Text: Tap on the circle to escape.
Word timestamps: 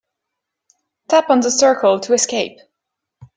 Tap 1.09 1.29
on 1.29 1.41
the 1.41 1.51
circle 1.51 1.99
to 1.99 2.13
escape. 2.15 2.57